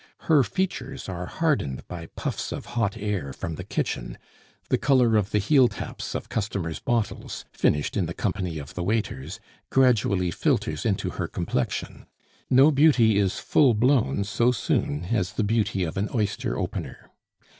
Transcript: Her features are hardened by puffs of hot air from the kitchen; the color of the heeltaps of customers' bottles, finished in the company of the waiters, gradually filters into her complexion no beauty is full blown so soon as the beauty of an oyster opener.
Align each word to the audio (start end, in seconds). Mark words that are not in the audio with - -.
Her 0.21 0.41
features 0.41 1.07
are 1.07 1.27
hardened 1.27 1.87
by 1.87 2.07
puffs 2.15 2.51
of 2.51 2.65
hot 2.73 2.97
air 2.97 3.31
from 3.33 3.53
the 3.53 3.63
kitchen; 3.63 4.17
the 4.69 4.79
color 4.79 5.15
of 5.15 5.29
the 5.29 5.37
heeltaps 5.37 6.15
of 6.15 6.27
customers' 6.27 6.79
bottles, 6.79 7.45
finished 7.53 7.95
in 7.95 8.07
the 8.07 8.15
company 8.15 8.57
of 8.57 8.73
the 8.73 8.81
waiters, 8.81 9.39
gradually 9.69 10.31
filters 10.31 10.87
into 10.87 11.11
her 11.11 11.27
complexion 11.27 12.07
no 12.49 12.71
beauty 12.71 13.19
is 13.19 13.37
full 13.37 13.75
blown 13.75 14.23
so 14.23 14.51
soon 14.51 15.03
as 15.11 15.33
the 15.33 15.43
beauty 15.43 15.83
of 15.83 15.97
an 15.97 16.09
oyster 16.15 16.57
opener. 16.57 17.11